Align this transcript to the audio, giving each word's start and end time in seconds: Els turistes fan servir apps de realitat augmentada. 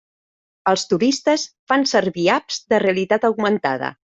Els 0.71 0.85
turistes 0.93 1.45
fan 1.73 1.85
servir 1.93 2.27
apps 2.39 2.61
de 2.73 2.81
realitat 2.85 3.29
augmentada. 3.31 3.97